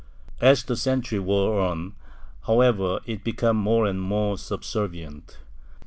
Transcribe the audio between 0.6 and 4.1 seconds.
the century wore on, however, it became more and